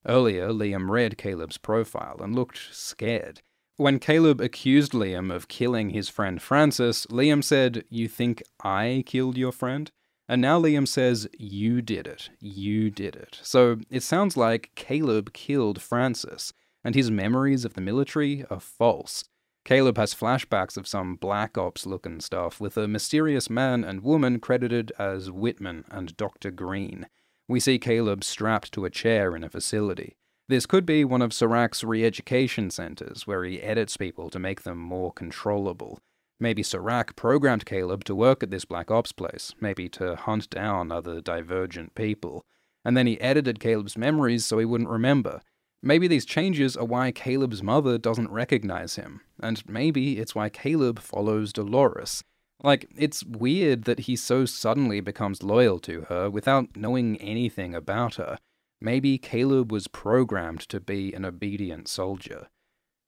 Earlier, 0.07 0.49
Liam 0.49 0.89
read 0.89 1.19
Caleb's 1.19 1.59
profile 1.59 2.17
and 2.19 2.33
looked 2.33 2.59
scared. 2.71 3.43
When 3.77 3.99
Caleb 3.99 4.39
accused 4.39 4.93
Liam 4.93 5.33
of 5.33 5.49
killing 5.49 5.89
his 5.89 6.07
friend 6.07 6.41
Francis, 6.41 7.05
Liam 7.07 7.43
said, 7.43 7.83
You 7.89 8.07
think 8.07 8.41
I 8.63 9.03
killed 9.05 9.37
your 9.37 9.51
friend? 9.51 9.91
And 10.29 10.41
now 10.41 10.61
Liam 10.61 10.87
says, 10.87 11.27
You 11.37 11.81
did 11.81 12.07
it. 12.07 12.29
You 12.39 12.89
did 12.89 13.17
it. 13.17 13.37
So 13.41 13.79
it 13.89 14.01
sounds 14.01 14.37
like 14.37 14.71
Caleb 14.75 15.33
killed 15.33 15.81
Francis, 15.81 16.53
and 16.85 16.95
his 16.95 17.11
memories 17.11 17.65
of 17.65 17.73
the 17.73 17.81
military 17.81 18.45
are 18.49 18.61
false. 18.61 19.25
Caleb 19.65 19.97
has 19.97 20.13
flashbacks 20.13 20.77
of 20.77 20.87
some 20.87 21.15
Black 21.15 21.57
Ops 21.57 21.85
looking 21.85 22.21
stuff 22.21 22.61
with 22.61 22.77
a 22.77 22.87
mysterious 22.87 23.49
man 23.49 23.83
and 23.83 24.03
woman 24.03 24.39
credited 24.39 24.93
as 24.97 25.29
Whitman 25.29 25.83
and 25.91 26.15
Dr. 26.15 26.49
Green. 26.49 27.07
We 27.49 27.59
see 27.59 27.77
Caleb 27.77 28.23
strapped 28.23 28.71
to 28.73 28.85
a 28.85 28.89
chair 28.89 29.35
in 29.35 29.43
a 29.43 29.49
facility. 29.49 30.15
This 30.47 30.67
could 30.67 30.85
be 30.85 31.03
one 31.03 31.23
of 31.23 31.31
Serac's 31.31 31.83
re 31.83 32.05
education 32.05 32.69
centers, 32.69 33.25
where 33.25 33.43
he 33.43 33.61
edits 33.61 33.97
people 33.97 34.29
to 34.29 34.37
make 34.37 34.61
them 34.61 34.77
more 34.77 35.11
controllable. 35.11 35.99
Maybe 36.39 36.61
Serak 36.61 37.15
programmed 37.15 37.65
Caleb 37.65 38.03
to 38.03 38.13
work 38.13 38.43
at 38.43 38.51
this 38.51 38.65
Black 38.65 38.91
Ops 38.91 39.11
place, 39.11 39.53
maybe 39.59 39.89
to 39.89 40.15
hunt 40.15 40.49
down 40.49 40.91
other 40.91 41.19
divergent 41.19 41.95
people. 41.95 42.45
And 42.83 42.95
then 42.95 43.07
he 43.07 43.19
edited 43.19 43.59
Caleb's 43.59 43.97
memories 43.97 44.45
so 44.45 44.59
he 44.59 44.65
wouldn't 44.65 44.89
remember. 44.89 45.41
Maybe 45.81 46.07
these 46.07 46.25
changes 46.25 46.77
are 46.77 46.85
why 46.85 47.11
Caleb's 47.11 47.63
mother 47.63 47.97
doesn't 47.97 48.31
recognize 48.31 48.95
him, 48.95 49.21
and 49.39 49.63
maybe 49.67 50.19
it's 50.19 50.35
why 50.35 50.49
Caleb 50.49 50.99
follows 50.99 51.53
Dolores. 51.53 52.23
Like, 52.63 52.87
it's 52.97 53.23
weird 53.23 53.83
that 53.83 54.01
he 54.01 54.15
so 54.15 54.45
suddenly 54.45 54.99
becomes 54.99 55.43
loyal 55.43 55.79
to 55.79 56.01
her 56.09 56.29
without 56.29 56.75
knowing 56.75 57.17
anything 57.17 57.73
about 57.75 58.15
her. 58.15 58.37
Maybe 58.81 59.17
Caleb 59.17 59.71
was 59.71 59.87
programmed 59.87 60.61
to 60.69 60.79
be 60.79 61.13
an 61.13 61.25
obedient 61.25 61.87
soldier. 61.87 62.47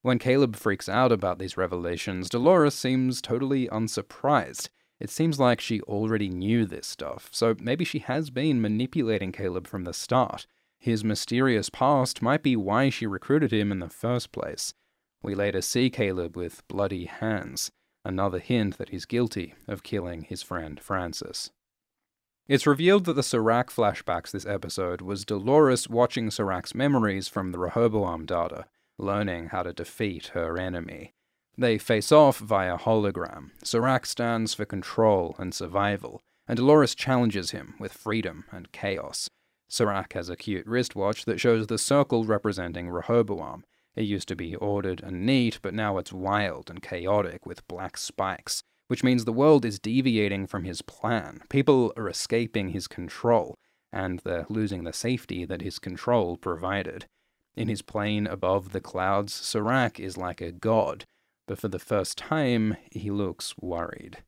When 0.02 0.20
Caleb 0.20 0.56
freaks 0.56 0.88
out 0.88 1.12
about 1.12 1.40
these 1.40 1.58
revelations, 1.58 2.30
Dolores 2.30 2.76
seems 2.76 3.22
totally 3.22 3.68
unsurprised. 3.68 4.70
It 5.00 5.10
seems 5.10 5.40
like 5.40 5.62
she 5.62 5.82
already 5.82 6.30
knew 6.30 6.66
this 6.66 6.88
stuff, 6.88 7.30
so 7.32 7.56
maybe 7.60 7.86
she 7.86 8.00
has 8.00 8.30
been 8.30 8.62
manipulating 8.62 9.32
Caleb 9.32 9.68
from 9.68 9.84
the 9.84 9.94
start. 9.94 10.48
His 10.80 11.04
mysterious 11.04 11.70
past 11.70 12.22
might 12.22 12.44
be 12.44 12.56
why 12.56 12.90
she 12.90 13.06
recruited 13.06 13.52
him 13.52 13.72
in 13.72 13.80
the 13.80 13.90
first 13.90 14.32
place. 14.32 14.74
We 15.22 15.36
later 15.36 15.62
see 15.62 15.90
Caleb 15.90 16.38
with 16.38 16.68
bloody 16.68 17.06
hands, 17.06 17.72
another 18.06 18.40
hint 18.40 18.78
that 18.78 18.90
he's 18.90 19.06
guilty 19.06 19.56
of 19.68 19.84
killing 19.84 20.24
his 20.24 20.42
friend 20.42 20.80
Francis. 20.80 21.52
It's 22.48 22.66
revealed 22.66 23.04
that 23.06 23.14
the 23.14 23.24
Serac 23.24 23.70
flashbacks 23.70 24.32
this 24.32 24.46
episode 24.46 25.02
was 25.02 25.26
Dolores 25.26 25.90
watching 25.90 26.30
Serac's 26.32 26.74
memories 26.74 27.28
from 27.28 27.52
the 27.52 27.60
Rehoboam 27.60 28.26
data, 28.26 28.68
learning 28.98 29.48
how 29.48 29.64
to 29.64 29.74
defeat 29.74 30.28
her 30.28 30.58
enemy. 30.58 31.14
They 31.58 31.78
face 31.78 32.10
off 32.10 32.38
via 32.38 32.78
hologram. 32.78 33.52
Serak 33.66 34.06
stands 34.06 34.54
for 34.54 34.64
control 34.64 35.36
and 35.38 35.54
survival, 35.54 36.22
and 36.48 36.56
Dolores 36.56 36.96
challenges 36.96 37.52
him 37.52 37.76
with 37.82 37.92
freedom 37.92 38.46
and 38.50 38.72
chaos. 38.72 39.30
Serac 39.68 40.14
has 40.14 40.30
a 40.30 40.38
cute 40.38 40.66
wristwatch 40.66 41.26
that 41.26 41.42
shows 41.42 41.68
the 41.68 41.78
circle 41.78 42.24
representing 42.24 42.90
Rehoboam. 42.90 43.66
It 43.94 44.04
used 44.04 44.30
to 44.30 44.38
be 44.38 44.56
ordered 44.56 45.02
and 45.04 45.26
neat, 45.26 45.60
but 45.62 45.74
now 45.74 45.98
it's 45.98 46.14
wild 46.14 46.70
and 46.70 46.82
chaotic 46.82 47.46
with 47.46 47.68
black 47.68 47.98
spikes, 47.98 48.64
which 48.88 49.04
means 49.04 49.26
the 49.26 49.34
world 49.34 49.66
is 49.66 49.80
deviating 49.80 50.48
from 50.48 50.64
his 50.64 50.82
plan. 50.82 51.42
People 51.50 51.94
are 51.98 52.08
escaping 52.10 52.70
his 52.70 52.88
control, 52.88 53.58
and 53.92 54.20
they're 54.20 54.46
losing 54.50 54.84
the 54.84 54.94
safety 54.94 55.46
that 55.46 55.62
his 55.62 55.80
control 55.80 56.38
provided. 56.38 57.06
In 57.56 57.68
his 57.68 57.82
plane 57.82 58.28
above 58.28 58.72
the 58.72 58.82
clouds, 58.82 59.34
Serac 59.34 60.00
is 60.00 60.18
like 60.18 60.42
a 60.42 60.52
god, 60.52 61.06
but 61.48 61.60
for 61.60 61.68
the 61.68 61.80
first 61.80 62.18
time, 62.18 62.78
he 62.92 63.10
looks 63.10 63.56
worried. 63.60 64.20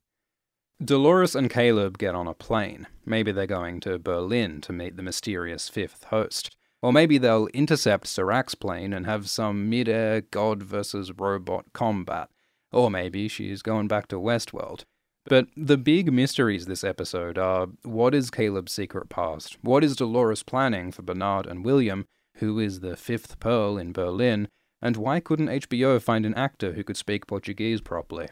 Dolores 0.83 1.35
and 1.35 1.49
Caleb 1.49 1.97
get 1.97 2.15
on 2.15 2.27
a 2.27 2.33
plane. 2.33 2.87
Maybe 3.05 3.33
they're 3.33 3.45
going 3.45 3.81
to 3.81 3.99
Berlin 3.99 4.61
to 4.61 4.71
meet 4.71 4.95
the 4.95 5.03
mysterious 5.03 5.67
fifth 5.67 6.05
host. 6.05 6.55
Or 6.81 6.93
maybe 6.93 7.17
they'll 7.17 7.47
intercept 7.47 8.07
Serac's 8.07 8.55
plane 8.55 8.93
and 8.93 9.05
have 9.05 9.29
some 9.29 9.69
mid-air 9.69 10.21
god 10.21 10.63
versus 10.63 11.11
robot 11.11 11.65
combat. 11.73 12.29
Or 12.71 12.89
maybe 12.89 13.27
she's 13.27 13.61
going 13.61 13.87
back 13.87 14.07
to 14.09 14.15
Westworld. 14.17 14.83
But 15.25 15.47
the 15.55 15.77
big 15.77 16.11
mysteries 16.11 16.65
this 16.65 16.83
episode 16.83 17.37
are 17.37 17.67
what 17.83 18.15
is 18.15 18.31
Caleb's 18.31 18.71
secret 18.71 19.09
past? 19.09 19.57
What 19.61 19.83
is 19.83 19.95
Dolores 19.95 20.43
planning 20.43 20.91
for 20.91 21.01
Bernard 21.01 21.45
and 21.45 21.63
William? 21.63 22.05
Who 22.37 22.59
is 22.59 22.79
the 22.79 22.95
fifth 22.95 23.39
Pearl 23.39 23.77
in 23.77 23.91
Berlin? 23.91 24.47
And 24.81 24.95
why 24.95 25.19
couldn't 25.19 25.49
HBO 25.49 26.01
find 26.01 26.25
an 26.25 26.35
actor 26.35 26.73
who 26.73 26.83
could 26.83 26.97
speak 26.97 27.27
Portuguese 27.27 27.81
properly? 27.81 28.29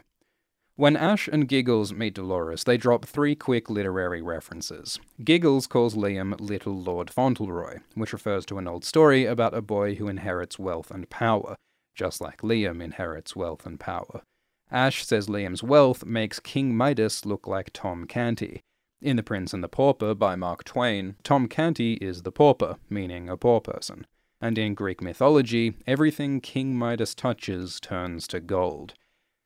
When 0.78 0.96
Ash 0.96 1.26
and 1.26 1.48
Giggles 1.48 1.92
meet 1.92 2.14
Dolores, 2.14 2.62
they 2.62 2.76
drop 2.76 3.04
three 3.04 3.34
quick 3.34 3.68
literary 3.68 4.22
references. 4.22 5.00
Giggles 5.24 5.66
calls 5.66 5.96
Liam 5.96 6.40
Little 6.40 6.80
Lord 6.80 7.10
Fauntleroy, 7.10 7.80
which 7.94 8.12
refers 8.12 8.46
to 8.46 8.58
an 8.58 8.68
old 8.68 8.84
story 8.84 9.26
about 9.26 9.54
a 9.54 9.60
boy 9.60 9.96
who 9.96 10.06
inherits 10.06 10.56
wealth 10.56 10.92
and 10.92 11.10
power, 11.10 11.56
just 11.98 12.20
like 12.20 12.42
Liam 12.42 12.80
inherits 12.80 13.34
wealth 13.34 13.66
and 13.66 13.80
power. 13.80 14.22
Ash 14.70 15.04
says 15.04 15.26
Liam's 15.26 15.64
wealth 15.64 16.04
makes 16.04 16.38
King 16.38 16.76
Midas 16.76 17.26
look 17.26 17.48
like 17.48 17.70
Tom 17.72 18.06
Canty. 18.06 18.60
In 19.02 19.16
The 19.16 19.22
Prince 19.24 19.52
and 19.52 19.64
the 19.64 19.68
Pauper 19.68 20.14
by 20.14 20.36
Mark 20.36 20.62
Twain, 20.62 21.16
Tom 21.24 21.48
Canty 21.48 21.94
is 21.94 22.22
the 22.22 22.30
pauper, 22.30 22.76
meaning 22.88 23.28
a 23.28 23.36
poor 23.36 23.60
person. 23.60 24.06
And 24.40 24.56
in 24.56 24.74
Greek 24.74 25.02
mythology, 25.02 25.74
everything 25.86 26.40
King 26.40 26.76
Midas 26.76 27.16
touches 27.16 27.80
turns 27.80 28.28
to 28.28 28.38
gold. 28.38 28.94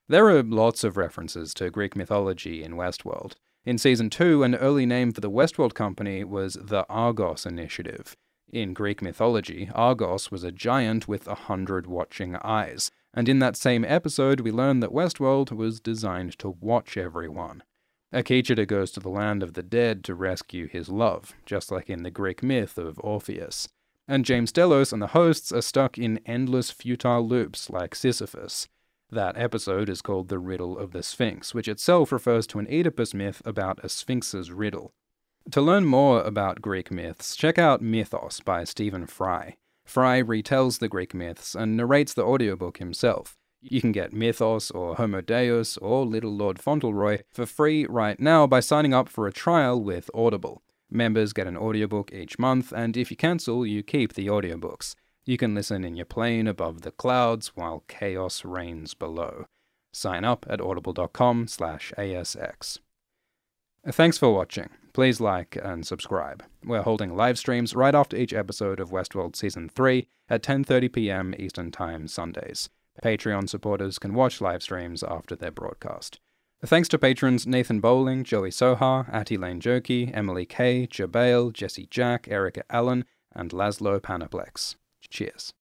There 0.09 0.29
are 0.29 0.43
lots 0.43 0.85
of 0.85 0.99
references 0.99 1.55
to 1.55 1.71
Greek 1.71 1.97
mythology 1.97 2.63
in 2.63 2.73
Westworld. 2.73 3.33
In 3.65 3.79
Season 3.79 4.11
2, 4.11 4.43
an 4.43 4.57
early 4.57 4.85
name 4.85 5.13
for 5.13 5.23
the 5.23 5.31
Westworld 5.31 5.73
Company 5.73 6.25
was 6.25 6.59
the 6.61 6.85
Argos 6.91 7.47
Initiative. 7.47 8.15
In 8.53 8.75
Greek 8.75 9.01
mythology, 9.01 9.71
Argos 9.75 10.31
was 10.31 10.45
a 10.45 10.53
giant 10.53 11.09
with 11.09 11.27
a 11.27 11.35
hundred 11.35 11.87
watching 11.87 12.37
eyes, 12.37 12.91
and 13.15 13.27
in 13.27 13.39
that 13.39 13.57
same 13.57 13.83
episode, 13.83 14.41
we 14.41 14.51
learn 14.51 14.81
that 14.81 14.93
Westworld 14.93 15.53
was 15.53 15.81
designed 15.81 16.39
to 16.39 16.51
watch 16.61 16.99
everyone. 16.99 17.63
Akecheta 18.13 18.67
goes 18.67 18.91
to 18.91 19.01
the 19.01 19.09
land 19.09 19.43
of 19.43 19.55
the 19.55 19.63
dead 19.63 20.05
to 20.05 20.15
rescue 20.15 20.69
his 20.69 20.91
love, 20.91 21.33
just 21.47 21.73
like 21.73 21.89
in 21.89 22.03
the 22.03 22.11
Greek 22.11 22.43
myth 22.43 22.77
of 22.77 23.01
Orpheus. 23.03 23.69
And 24.07 24.27
James 24.27 24.53
Delos 24.53 24.93
and 24.93 25.01
the 25.01 25.09
hosts 25.09 25.51
are 25.51 25.63
stuck 25.63 25.97
in 25.97 26.21
endless 26.27 26.71
futile 26.71 27.27
loops 27.27 27.71
like 27.71 27.95
Sisyphus. 27.95 28.69
That 29.11 29.39
episode 29.39 29.89
is 29.89 30.03
called 30.03 30.29
The 30.29 30.39
Riddle 30.39 30.77
of 30.77 30.93
the 30.93 31.03
Sphinx, 31.03 31.55
which 31.55 31.69
itself 31.69 32.13
refers 32.13 32.47
to 32.49 32.59
an 32.59 32.67
Oedipus 32.67 33.15
myth 33.15 33.41
about 33.47 33.83
a 33.83 33.89
sphinx's 33.89 34.53
riddle. 34.53 34.93
To 35.51 35.61
learn 35.61 35.85
more 35.85 36.23
about 36.23 36.63
Greek 36.63 36.91
myths, 36.91 37.35
check 37.35 37.59
out 37.59 37.83
Mythos 37.83 38.41
by 38.41 38.65
Stephen 38.65 39.07
Fry. 39.07 39.57
Fry 39.85 40.23
retells 40.23 40.79
the 40.79 40.89
Greek 40.89 41.15
myths 41.15 41.55
and 41.55 41.77
narrates 41.77 42.15
the 42.15 42.25
audiobook 42.25 42.79
himself. 42.79 43.37
You 43.61 43.81
can 43.81 43.93
get 43.93 44.13
Mythos 44.13 44.71
or 44.71 44.95
Homo 44.97 45.21
Deus 45.21 45.77
or 45.79 46.07
Little 46.07 46.35
Lord 46.35 46.61
Fauntleroy 46.61 47.19
for 47.31 47.45
free 47.45 47.87
right 47.87 48.19
now 48.19 48.47
by 48.47 48.61
signing 48.61 48.95
up 48.95 49.09
for 49.09 49.27
a 49.27 49.33
trial 49.33 49.81
with 49.81 50.11
Audible. 50.15 50.63
Members 50.91 51.33
get 51.33 51.47
an 51.47 51.57
audiobook 51.57 52.13
each 52.13 52.39
month, 52.39 52.73
and 52.73 52.97
if 52.97 53.11
you 53.11 53.17
cancel, 53.17 53.67
you 53.67 53.83
keep 53.83 54.15
the 54.15 54.27
audiobooks. 54.27 54.95
You 55.25 55.37
can 55.37 55.55
listen 55.55 55.85
in 55.85 55.97
your 55.97 56.07
plane 56.07 56.47
above 56.47 56.83
the 56.83 56.91
clouds 56.91 57.53
while 57.55 57.85
chaos 57.89 58.45
reigns 58.45 58.95
below. 58.95 59.47
Sign 59.93 60.25
up 60.25 60.47
at 60.49 60.61
audible.com 60.61 61.49
slash 61.49 61.93
asx. 61.97 62.79
Thanks 63.91 64.19
for 64.19 64.33
watching. 64.33 64.71
Please 64.93 65.21
like 65.21 65.57
and 65.63 65.87
subscribe. 65.87 66.45
We're 66.65 66.83
holding 66.83 67.17
live 67.17 67.39
streams 67.39 67.75
right 67.75 67.95
after 67.95 68.17
each 68.17 68.35
episode 68.35 68.79
of 68.79 68.91
Westworld 68.91 69.37
Season 69.37 69.69
3 69.69 70.07
at 70.29 70.43
10:30 70.43 70.93
p.m. 70.93 71.35
Eastern 71.39 71.71
Time 71.71 72.07
Sundays. 72.09 72.69
Patreon 73.03 73.49
supporters 73.49 73.99
can 73.99 74.13
watch 74.13 74.43
live 74.43 74.63
streams 74.63 75.03
after 75.03 75.35
their 75.35 75.51
broadcast. 75.51 76.21
Thanks 76.65 76.89
to 76.91 76.99
patrons 76.99 77.47
Nathan 77.47 77.81
Bowling, 77.81 78.23
Joey 78.23 78.51
Sohar, 78.51 79.13
Atty 79.13 79.37
Lane 79.39 79.61
Joki, 79.61 80.11
Emily 80.15 80.45
K, 80.45 80.87
Jabale, 80.87 81.53
Jesse 81.53 81.87
Jack, 81.91 82.29
Erica 82.29 82.63
Allen, 82.69 83.05
and 83.35 83.51
Laszlo 83.51 83.99
Panoplex. 83.99 84.77
Cheers. 85.09 85.55